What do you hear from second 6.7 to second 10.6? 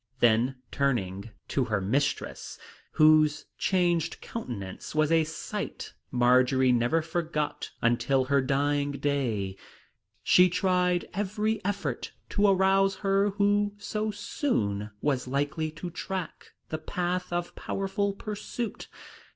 never forgot until her dying day, she